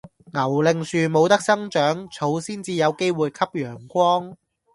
[0.33, 4.35] 牛令樹冇得生長，草先至有機會吸陽光